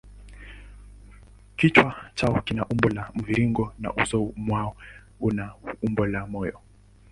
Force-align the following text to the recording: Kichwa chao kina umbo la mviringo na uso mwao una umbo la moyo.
Kichwa 1.57 1.89
chao 2.15 2.37
kina 2.45 2.63
umbo 2.73 2.89
la 2.89 3.03
mviringo 3.15 3.65
na 3.79 3.89
uso 3.93 4.19
mwao 4.45 4.71
una 5.27 5.53
umbo 5.87 6.05
la 6.05 6.27
moyo. 6.31 6.57